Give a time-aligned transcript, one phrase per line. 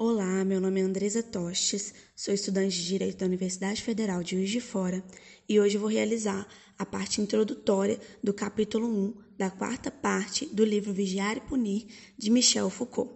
[0.00, 4.48] Olá, meu nome é Andresa Tostes, sou estudante de Direito da Universidade Federal de Juiz
[4.48, 5.02] de Fora
[5.48, 6.46] e hoje vou realizar
[6.78, 12.30] a parte introdutória do capítulo 1 da quarta parte do livro Vigiar e Punir de
[12.30, 13.12] Michel Foucault.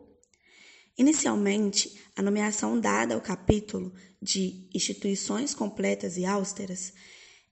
[0.99, 6.93] Inicialmente, a nomeação dada ao capítulo de Instituições Completas e Austeras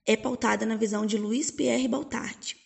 [0.05, 2.57] é pautada na visão de Luiz Pierre Baltard.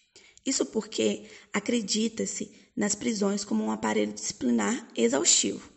[0.43, 5.75] Isso porque acredita-se nas prisões como um aparelho disciplinar exaustivo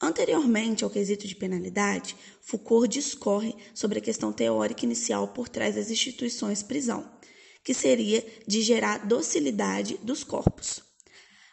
[0.00, 5.90] Anteriormente ao quesito de penalidade, Foucault discorre sobre a questão teórica inicial por trás das
[5.90, 7.10] instituições prisão,
[7.64, 10.82] que seria de gerar docilidade dos corpos.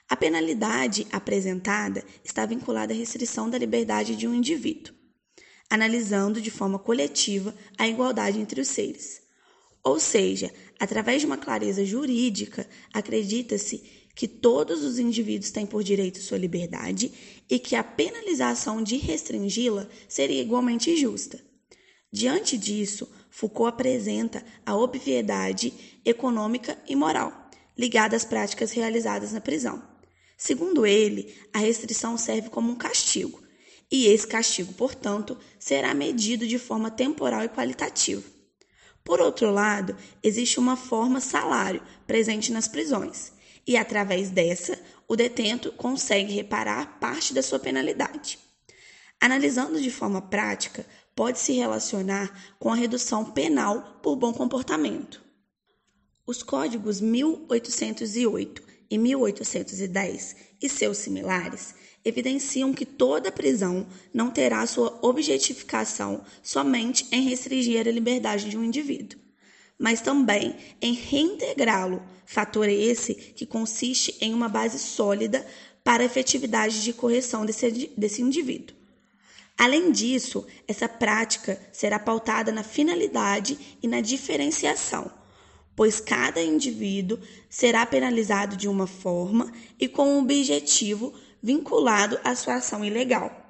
[0.10, 4.94] A penalidade apresentada está vinculada à restrição da liberdade de um indivíduo,
[5.70, 9.22] analisando de forma coletiva a igualdade entre os seres.
[9.82, 16.20] Ou seja, através de uma clareza jurídica, acredita-se que todos os indivíduos têm por direito
[16.20, 17.12] sua liberdade
[17.50, 21.40] e que a penalização de restringi-la seria igualmente justa.
[22.12, 25.74] Diante disso, Foucault apresenta a obviedade
[26.06, 27.44] econômica e moral
[27.76, 29.82] ligada às práticas realizadas na prisão.
[30.38, 33.42] Segundo ele, a restrição serve como um castigo,
[33.92, 38.24] e esse castigo, portanto, será medido de forma temporal e qualitativa.
[39.04, 43.33] Por outro lado, existe uma forma salário presente nas prisões,
[43.66, 48.40] e, através dessa, o detento consegue reparar parte da sua penalidade.
[49.20, 55.24] Analisando de forma prática, pode se relacionar com a redução penal por bom comportamento.
[56.26, 61.76] Os códigos 1808 e 1810 e seus similares
[62.06, 68.64] evidenciam que toda prisão não terá sua objetificação somente em restringir a liberdade de um
[68.64, 69.20] indivíduo,
[69.78, 75.46] mas também em reintegrá-lo, fator esse que consiste em uma base sólida
[75.84, 78.76] para a efetividade de correção desse, desse indivíduo.
[79.58, 85.12] Além disso, essa prática será pautada na finalidade e na diferenciação,
[85.76, 92.56] pois cada indivíduo será penalizado de uma forma e com um objetivo vinculado à sua
[92.56, 93.42] ação ilegal.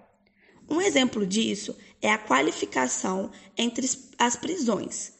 [0.69, 5.13] Um exemplo disso é a qualificação entre as prisões,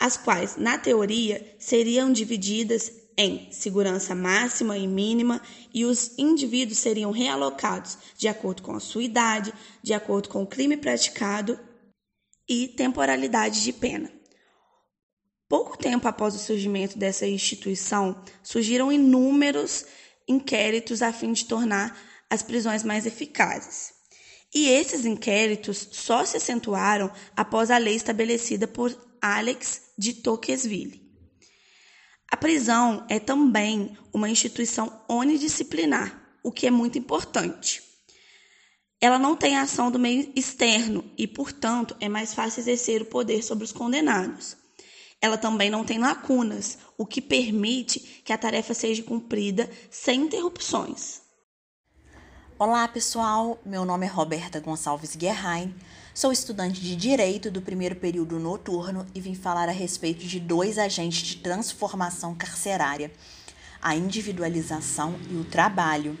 [0.00, 5.42] as quais, na teoria, seriam divididas em segurança máxima e mínima,
[5.74, 9.52] e os indivíduos seriam realocados de acordo com a sua idade,
[9.82, 11.60] de acordo com o crime praticado
[12.48, 14.10] e temporalidade de pena.
[15.46, 19.84] Pouco tempo após o surgimento dessa instituição, surgiram inúmeros
[20.26, 22.00] inquéritos a fim de tornar
[22.30, 23.99] as prisões mais eficazes.
[24.52, 31.00] E esses inquéritos só se acentuaram após a lei estabelecida por Alex de Tocqueville.
[32.30, 37.82] A prisão é também uma instituição onidisciplinar, o que é muito importante.
[39.00, 43.42] Ela não tem ação do meio externo e, portanto, é mais fácil exercer o poder
[43.42, 44.56] sobre os condenados.
[45.22, 51.22] Ela também não tem lacunas, o que permite que a tarefa seja cumprida sem interrupções.
[52.62, 53.58] Olá, pessoal.
[53.64, 55.74] Meu nome é Roberta Gonçalves Guerrain.
[56.12, 60.76] Sou estudante de Direito do primeiro período noturno e vim falar a respeito de dois
[60.76, 63.10] agentes de transformação carcerária:
[63.80, 66.18] a individualização e o trabalho.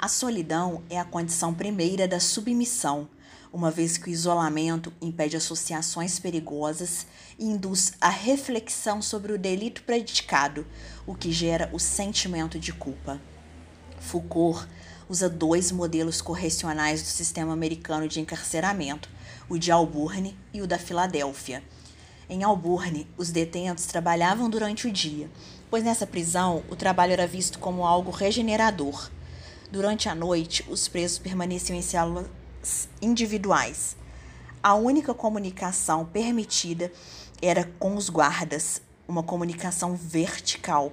[0.00, 3.08] A solidão é a condição primeira da submissão,
[3.52, 7.06] uma vez que o isolamento impede associações perigosas
[7.38, 10.66] e induz a reflexão sobre o delito praticado,
[11.06, 13.20] o que gera o sentimento de culpa.
[14.00, 14.66] Foucault
[15.12, 19.10] usa dois modelos correcionais do sistema americano de encarceramento,
[19.46, 21.62] o de Alburne e o da Filadélfia.
[22.30, 25.30] Em Alburne, os detentos trabalhavam durante o dia,
[25.68, 29.10] pois nessa prisão o trabalho era visto como algo regenerador.
[29.70, 33.94] Durante a noite, os presos permaneciam em células individuais.
[34.62, 36.90] A única comunicação permitida
[37.42, 40.90] era com os guardas, uma comunicação vertical.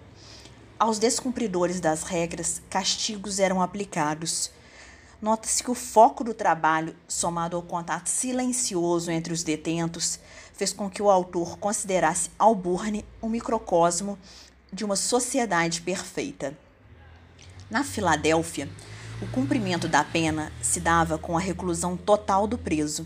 [0.79, 4.49] Aos descumpridores das regras, castigos eram aplicados.
[5.21, 10.17] Nota-se que o foco do trabalho, somado ao contato silencioso entre os detentos,
[10.53, 14.17] fez com que o autor considerasse Alburne um microcosmo
[14.71, 16.57] de uma sociedade perfeita.
[17.69, 18.69] Na Filadélfia,
[19.21, 23.05] o cumprimento da pena se dava com a reclusão total do preso.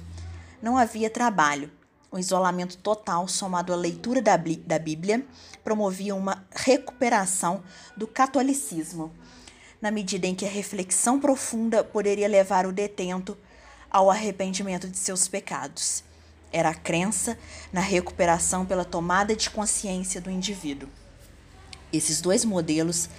[0.62, 1.72] Não havia trabalho,
[2.14, 5.26] o isolamento total, somado à leitura da, da Bíblia,
[5.64, 7.64] promovia uma recuperação
[7.98, 9.12] do catolicismo,
[9.82, 13.36] na medida em que a reflexão profunda poderia levar o detento
[13.90, 16.04] ao arrependimento de seus pecados.
[16.52, 17.36] Era a crença
[17.72, 20.90] na recuperação pela tomada de consciência do indivíduo.
[21.92, 23.10] Esses dois modelos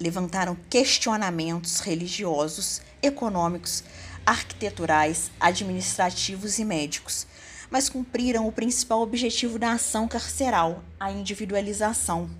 [0.00, 3.82] levantaram questionamentos religiosos, econômicos,
[4.24, 7.26] arquiteturais, administrativos e médicos,
[7.74, 12.30] mas cumpriram o principal objetivo da ação carceral, a individualização.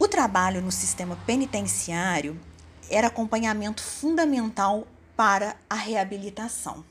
[0.00, 2.36] O trabalho no sistema penitenciário
[2.90, 4.84] era acompanhamento fundamental
[5.16, 6.84] para a reabilitação.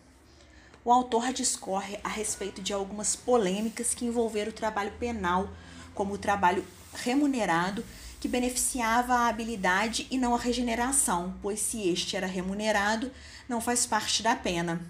[0.86, 5.50] O autor discorre a respeito de algumas polêmicas que envolveram o trabalho penal,
[5.94, 6.64] como o trabalho
[6.94, 7.84] remunerado,
[8.22, 13.12] que beneficiava a habilidade e não a regeneração, pois se este era remunerado,
[13.50, 14.82] não faz parte da pena.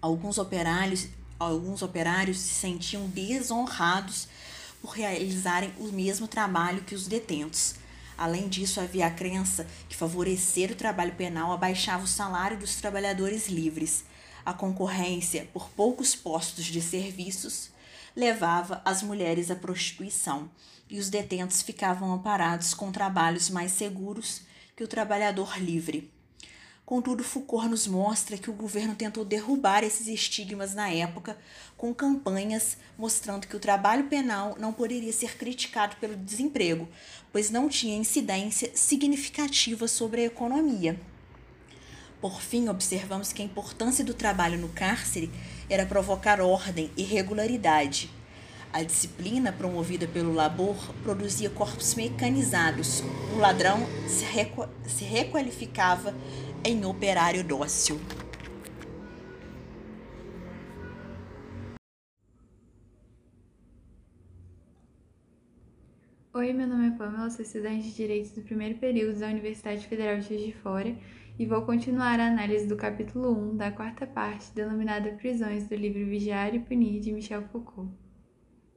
[0.00, 4.28] Alguns operários, alguns operários se sentiam desonrados
[4.80, 7.74] por realizarem o mesmo trabalho que os detentos.
[8.16, 13.48] Além disso, havia a crença que favorecer o trabalho penal abaixava o salário dos trabalhadores
[13.48, 14.04] livres.
[14.44, 17.70] A concorrência por poucos postos de serviços
[18.16, 20.50] levava as mulheres à prostituição
[20.90, 24.42] e os detentos ficavam amparados com trabalhos mais seguros
[24.74, 26.10] que o trabalhador livre.
[26.88, 31.36] Contudo, Foucault nos mostra que o governo tentou derrubar esses estigmas na época
[31.76, 36.88] com campanhas mostrando que o trabalho penal não poderia ser criticado pelo desemprego,
[37.30, 40.98] pois não tinha incidência significativa sobre a economia.
[42.22, 45.30] Por fim, observamos que a importância do trabalho no cárcere
[45.68, 48.10] era provocar ordem e regularidade.
[48.70, 53.02] A disciplina promovida pelo labor produzia corpos mecanizados.
[53.34, 56.14] O ladrão se, requ se requalificava
[56.64, 57.98] em operário dócil.
[66.34, 70.18] Oi, meu nome é Pamela, sou estudante de Direito do primeiro período da Universidade Federal
[70.18, 70.96] de Juiz de Fora
[71.38, 76.06] e vou continuar a análise do capítulo 1 da quarta parte, denominada Prisões, do livro
[76.06, 78.07] Vigiar e Punir, de Michel Foucault.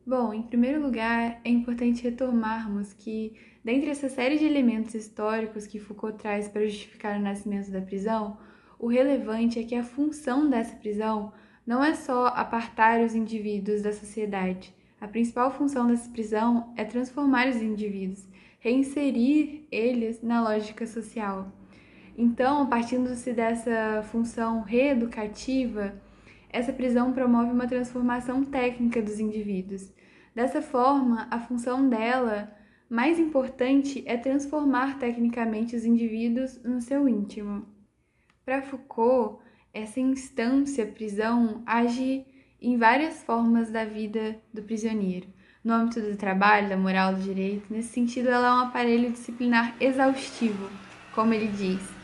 [0.06, 3.34] Bom, em primeiro lugar, é importante retomarmos que,
[3.64, 8.38] dentre essa série de elementos históricos que Foucault traz para justificar o nascimento da prisão,
[8.80, 11.32] o relevante é que a função dessa prisão
[11.68, 14.74] não é só apartar os indivíduos da sociedade.
[15.00, 18.28] A principal função dessa prisão é transformar os indivíduos,
[18.60, 21.52] reinserir eles na lógica social.
[22.18, 25.94] Então, partindo-se dessa função reeducativa,
[26.52, 29.92] essa prisão promove uma transformação técnica dos indivíduos.
[30.36, 32.52] Dessa forma, a função dela
[32.90, 37.66] mais importante é transformar tecnicamente os indivíduos no seu íntimo.
[38.44, 39.42] Para Foucault,
[39.74, 42.26] essa instância prisão age
[42.62, 45.28] em várias formas da vida do prisioneiro.
[45.64, 49.76] No âmbito do trabalho, da moral, do direito, nesse sentido, ela é um aparelho disciplinar
[49.80, 50.70] exaustivo,
[51.14, 52.01] como ele diz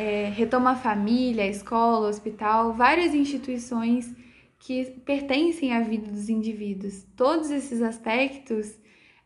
[0.00, 4.10] é, retoma a família, a escola, o hospital, várias instituições
[4.58, 7.06] que pertencem à vida dos indivíduos.
[7.14, 8.80] Todos esses aspectos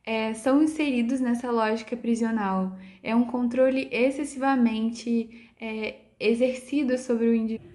[0.04, 2.76] é, são inseridos nessa lógica prisional.
[3.04, 7.72] É um controle excessivamente é, exercido sobre o indivíduo.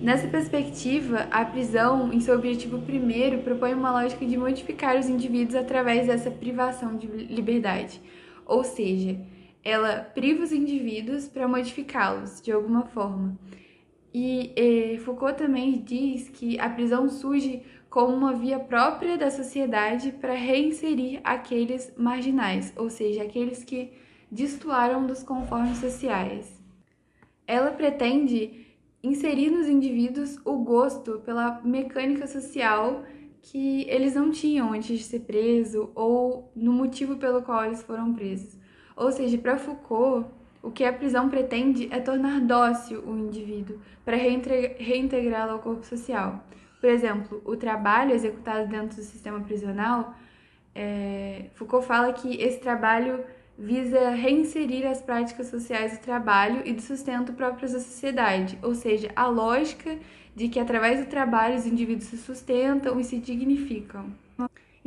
[0.00, 5.56] Nessa perspectiva, a prisão, em seu objetivo primeiro, propõe uma lógica de modificar os indivíduos
[5.56, 8.00] através dessa privação de liberdade.
[8.44, 9.18] Ou seja,
[9.66, 13.36] ela priva os indivíduos para modificá-los de alguma forma.
[14.14, 20.12] E, e Foucault também diz que a prisão surge como uma via própria da sociedade
[20.12, 23.90] para reinserir aqueles marginais, ou seja, aqueles que
[24.30, 26.62] destoaram dos conformes sociais.
[27.44, 28.68] Ela pretende
[29.02, 33.02] inserir nos indivíduos o gosto pela mecânica social
[33.42, 38.14] que eles não tinham antes de ser preso ou no motivo pelo qual eles foram
[38.14, 38.56] presos.
[38.96, 40.26] Ou seja, para Foucault,
[40.62, 46.42] o que a prisão pretende é tornar dócil o indivíduo para reintegrá-lo ao corpo social.
[46.80, 50.14] Por exemplo, o trabalho executado dentro do sistema prisional,
[50.74, 53.22] é, Foucault fala que esse trabalho
[53.58, 59.10] visa reinserir as práticas sociais do trabalho e do sustento próprias da sociedade, ou seja,
[59.16, 59.98] a lógica
[60.34, 64.06] de que através do trabalho os indivíduos se sustentam e se dignificam.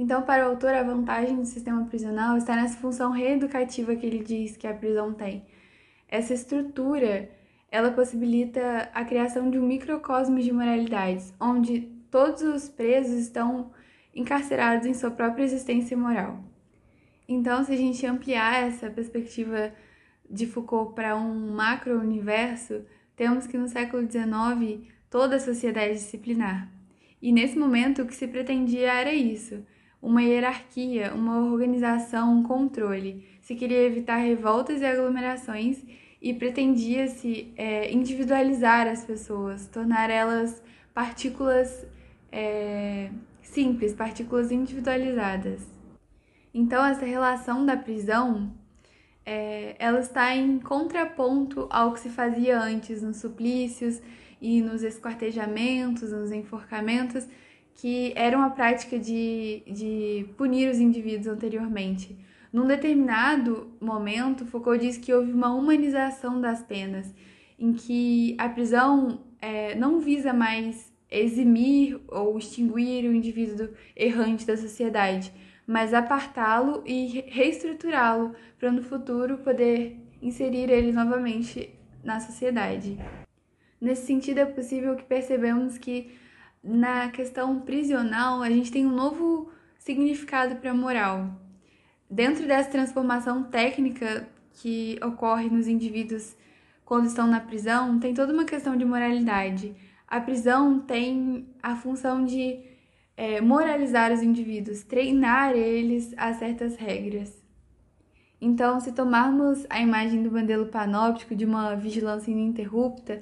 [0.01, 4.24] Então, para o autor, a vantagem do sistema prisional está nessa função reeducativa que ele
[4.24, 5.44] diz que a prisão tem.
[6.08, 7.29] Essa estrutura,
[7.70, 13.74] ela possibilita a criação de um microcosmos de moralidades, onde todos os presos estão
[14.15, 16.46] encarcerados em sua própria existência moral.
[17.27, 19.74] Então, se a gente ampliar essa perspectiva
[20.29, 22.86] de Foucault para um macro-universo,
[23.18, 24.79] temos que no século XIX
[25.10, 26.72] toda a sociedade disciplinar.
[27.22, 29.62] E nesse momento o que se pretendia era isso,
[30.01, 33.25] uma hierarquia, uma organização, um controle.
[33.41, 35.84] Se queria evitar revoltas e aglomerações
[36.22, 40.62] e pretendia-se é, individualizar as pessoas, tornar elas
[40.94, 41.86] partículas
[42.32, 43.10] é,
[43.41, 45.62] simples, partículas individualizadas.
[46.53, 48.51] Então, essa relação da prisão
[49.25, 54.01] é, ela está em contraponto ao que se fazia antes nos suplícios
[54.41, 57.27] e nos esquartejamentos, nos enforcamentos,
[57.79, 62.17] que eram a prática de, de punir os indivíduos anteriormente.
[62.51, 67.13] Num determinado momento, Foucault diz que houve uma humanização das penas,
[67.57, 74.57] em que a prisão é, não visa mais eximir ou extinguir o indivíduo errante da
[74.57, 75.31] sociedade,
[75.65, 81.69] mas apartá-lo e reestruturá-lo para no futuro poder inserir ele novamente
[82.03, 82.98] na sociedade.
[83.79, 86.12] Nesse sentido, é possível que percebamos que
[86.63, 91.30] na questão prisional a gente tem um novo significado para a moral.
[92.10, 96.36] Dentro dessa transformação técnica que ocorre nos indivíduos
[96.84, 99.75] quando estão na prisão, tem toda uma questão de moralidade.
[100.08, 102.60] A prisão tem a função de
[103.16, 107.38] é, moralizar os indivíduos, treinar eles a certas regras.
[108.42, 113.22] Então, se tomarmos a imagem do modelo panóptico de uma vigilância ininterrupta,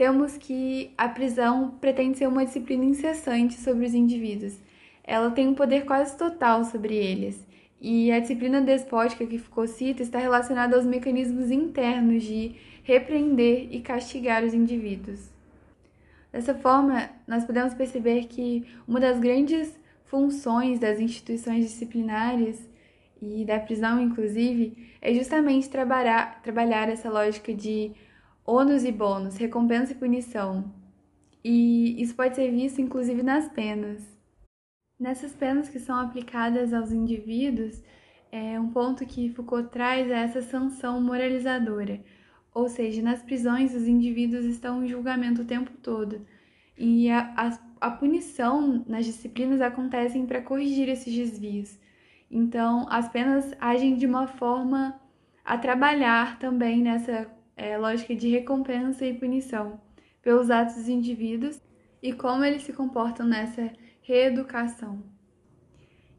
[0.00, 4.58] temos que a prisão pretende ser uma disciplina incessante sobre os indivíduos.
[5.04, 7.46] Ela tem um poder quase total sobre eles.
[7.78, 13.82] E a disciplina despótica que Foucault cita está relacionada aos mecanismos internos de repreender e
[13.82, 15.28] castigar os indivíduos.
[16.32, 22.58] Dessa forma, nós podemos perceber que uma das grandes funções das instituições disciplinares
[23.20, 27.92] e da prisão, inclusive, é justamente trabalhar, trabalhar essa lógica de
[28.50, 30.72] ônus e bônus, recompensa e punição.
[31.44, 34.02] E isso pode ser visto inclusive nas penas.
[34.98, 37.82] Nessas penas que são aplicadas aos indivíduos,
[38.32, 42.00] é um ponto que Foucault traz é essa sanção moralizadora,
[42.52, 46.26] ou seja, nas prisões os indivíduos estão em julgamento o tempo todo
[46.80, 51.78] e a, a, a punição nas disciplinas acontecem para corrigir esses desvios.
[52.30, 54.98] Então, as penas agem de uma forma
[55.44, 57.30] a trabalhar também nessa
[57.60, 59.78] é, lógica de recompensa e punição
[60.22, 61.60] pelos atos dos indivíduos
[62.02, 65.02] e como eles se comportam nessa reeducação.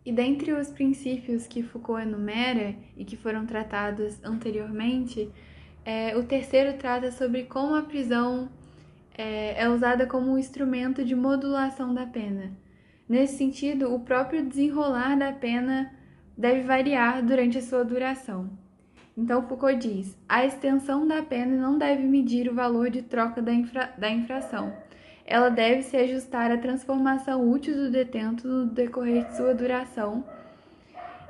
[0.05, 5.31] E dentre os princípios que Foucault enumera e que foram tratados anteriormente,
[5.83, 8.47] é, o terceiro trata sobre como a prisão
[9.17, 12.55] é, é usada como um instrumento de modulação da pena.
[13.09, 15.91] Nesse sentido, o próprio desenrolar da pena
[16.37, 18.60] deve variar durante a sua duração.
[19.17, 23.53] Então, Foucault diz: a extensão da pena não deve medir o valor de troca da,
[23.53, 24.73] infra da infração.
[25.25, 30.23] Ela deve se ajustar à transformação útil do detento no decorrer de sua duração.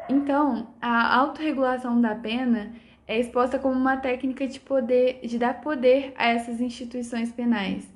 [0.09, 2.73] Então, a autorregulação da pena
[3.07, 7.91] é exposta como uma técnica de poder, de dar poder a essas instituições penais,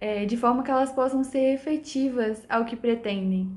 [0.00, 3.50] é, de forma que elas possam ser efetivas ao que pretendem.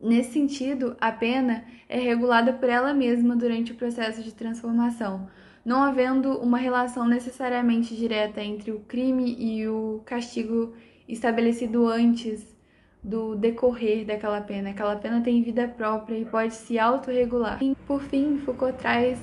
[0.00, 5.28] Nesse sentido, a pena é regulada por ela mesma durante o processo de transformação,
[5.64, 10.72] não havendo uma relação necessariamente direta entre o crime e o castigo
[11.08, 12.56] estabelecido antes
[13.02, 14.70] do decorrer daquela pena.
[14.70, 17.58] Aquela pena tem vida própria e pode se autorregular.
[17.86, 19.18] Por fim, Foucault traz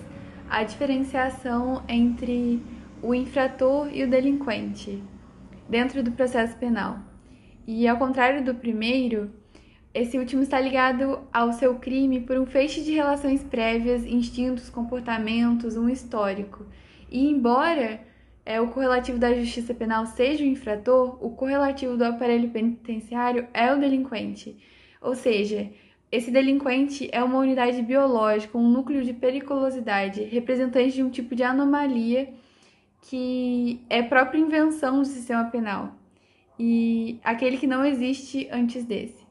[0.49, 2.61] a diferenciação entre
[3.01, 5.01] o infrator e o delinquente
[5.69, 6.99] dentro do processo penal.
[7.67, 9.31] E ao contrário do primeiro,
[9.95, 15.77] esse último está ligado ao seu crime por um feixe de relações prévias, instintos, comportamentos,
[15.77, 16.65] um histórico.
[17.09, 18.01] E embora
[18.45, 23.73] é, o correlativo da justiça penal seja o infrator, o correlativo do aparelho penitenciário é
[23.73, 24.57] o delinquente.
[25.01, 25.71] Ou seja,
[26.11, 31.43] esse delinquente é uma unidade biológica, um núcleo de periculosidade, representante de um tipo de
[31.43, 32.33] anomalia
[33.03, 35.95] que é própria invenção do sistema penal
[36.59, 39.24] e aquele que não existe antes desse.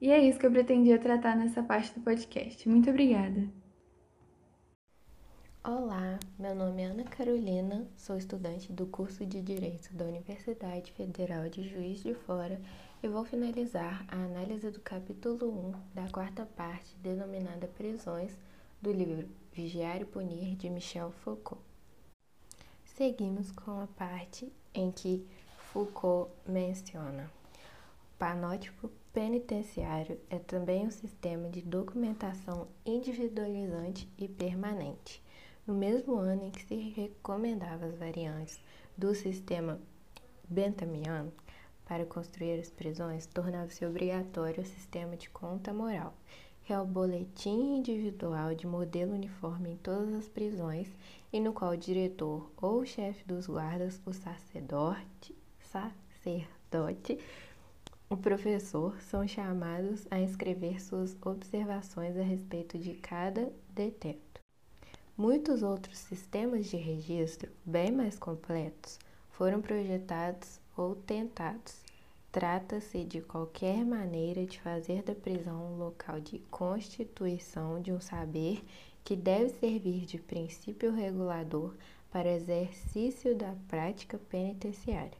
[0.00, 2.68] E é isso que eu pretendia tratar nessa parte do podcast.
[2.68, 3.48] Muito obrigada.
[5.62, 11.48] Olá, meu nome é Ana Carolina, sou estudante do curso de Direito da Universidade Federal
[11.48, 12.60] de Juiz de Fora
[13.02, 18.36] e vou finalizar a análise do capítulo 1 da quarta parte, denominada Prisões,
[18.82, 21.62] do livro Vigiar e Punir, de Michel Foucault.
[22.84, 25.26] Seguimos com a parte em que
[25.72, 27.30] Foucault menciona
[28.18, 35.22] panótipo penitenciário é também um sistema de documentação individualizante e permanente.
[35.64, 38.60] No mesmo ano em que se recomendava as variantes
[38.98, 39.80] do sistema
[40.48, 41.32] bentamiano
[41.86, 46.12] para construir as prisões, tornava-se obrigatório o sistema de conta moral,
[46.64, 50.88] que é o boletim individual de modelo uniforme em todas as prisões
[51.32, 57.18] e no qual o diretor ou o chefe dos guardas, o sacerdote, sacerdote
[58.14, 64.40] o professor são chamados a escrever suas observações a respeito de cada detento.
[65.16, 71.82] Muitos outros sistemas de registro, bem mais completos, foram projetados ou tentados.
[72.30, 78.64] Trata-se de qualquer maneira de fazer da prisão um local de constituição de um saber
[79.02, 81.74] que deve servir de princípio regulador
[82.12, 85.18] para exercício da prática penitenciária.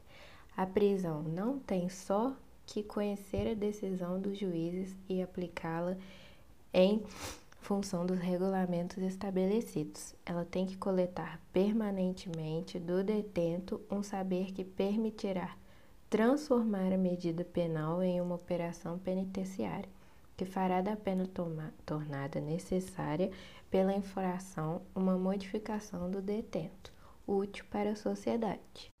[0.55, 2.33] A prisão não tem só
[2.65, 5.97] que conhecer a decisão dos juízes e aplicá-la
[6.73, 7.03] em
[7.59, 10.13] função dos regulamentos estabelecidos.
[10.25, 15.55] Ela tem que coletar permanentemente do detento um saber que permitirá
[16.09, 19.89] transformar a medida penal em uma operação penitenciária,
[20.37, 21.27] que fará da pena
[21.85, 23.31] tornada necessária
[23.71, 26.93] pela infração uma modificação do detento,
[27.27, 28.91] útil para a sociedade.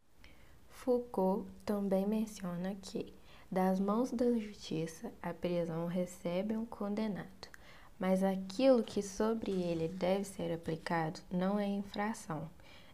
[0.67, 3.13] Foucault também menciona que,
[3.51, 7.47] das mãos da justiça, a prisão recebe um condenado,
[7.99, 12.49] mas aquilo que sobre ele deve ser aplicado não é infração,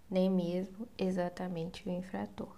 [0.09, 2.55] nem mesmo exatamente o infrator,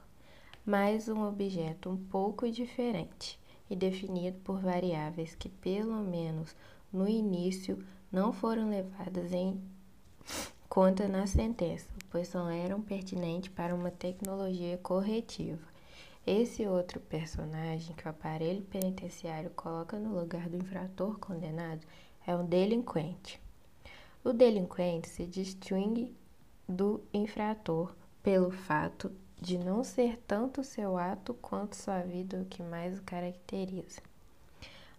[0.65, 6.55] mas um objeto um pouco diferente e definido por variáveis que, pelo menos
[6.91, 9.59] no início, não foram levadas em
[10.69, 15.72] conta na sentença, pois não eram pertinentes para uma tecnologia corretiva.
[16.25, 21.85] Esse outro personagem que o aparelho penitenciário coloca no lugar do infrator condenado
[22.25, 23.41] é um delinquente.
[24.23, 26.15] O delinquente se distingue
[26.67, 29.11] do infrator pelo fato
[29.41, 34.01] de não ser tanto seu ato quanto sua vida o que mais o caracteriza.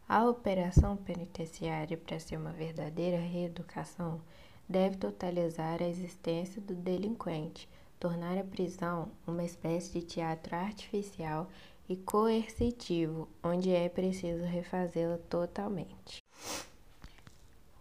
[0.07, 4.21] A operação penitenciária, para ser uma verdadeira reeducação,
[4.69, 7.67] deve totalizar a existência do delinquente,
[8.05, 11.49] tornar a prisão uma espécie de teatro artificial
[11.89, 16.19] e coercitivo, onde é preciso refazê-la totalmente.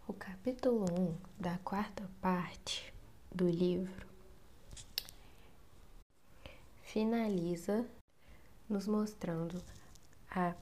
[0.08, 2.94] O capítulo 1 da quarta parte
[3.36, 4.08] do livro
[6.84, 7.86] finaliza
[8.70, 9.62] nos mostrando
[10.32, 10.56] a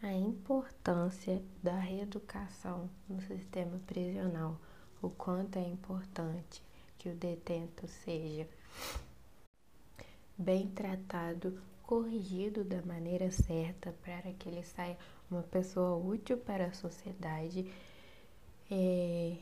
[0.00, 4.56] a importância da reeducação no sistema prisional,
[5.02, 6.62] o quanto é importante
[7.04, 8.48] que o detento seja
[10.38, 14.96] bem tratado, corrigido da maneira certa para que ele saia
[15.30, 17.70] uma pessoa útil para a sociedade
[18.70, 19.36] é,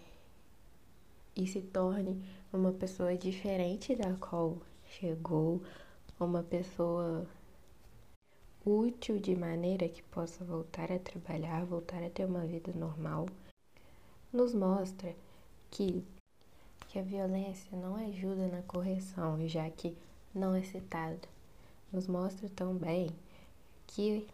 [1.37, 2.20] e se torne
[2.53, 5.62] uma pessoa diferente da qual chegou,
[6.18, 7.29] uma pessoa
[8.66, 13.29] útil de maneira que possa voltar a trabalhar, voltar a ter uma vida normal,
[14.33, 15.14] nos mostra
[15.70, 16.05] que,
[16.92, 19.96] que a violência não ajuda na correção, já que
[20.35, 21.26] não é citada.
[21.90, 23.09] Nos mostra também
[23.87, 24.28] que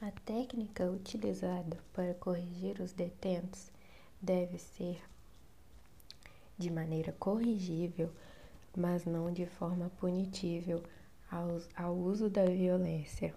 [0.00, 3.72] a técnica utilizada para corrigir os detentos
[4.22, 5.02] deve ser
[6.56, 8.08] de maneira corrigível,
[8.76, 10.84] mas não de forma punitível
[11.28, 13.34] ao, ao uso da violência.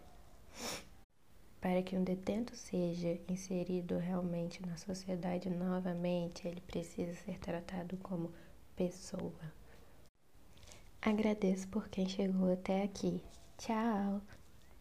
[1.60, 8.32] Para que um detento seja inserido realmente na sociedade novamente, ele precisa ser tratado como
[8.76, 9.54] pessoa.
[11.02, 13.22] Agradeço por quem chegou até aqui.
[13.58, 14.22] Tchau!